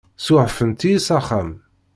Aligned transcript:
Suɛfent-iyi 0.25 0.99
s 1.05 1.07
axxam. 1.17 1.49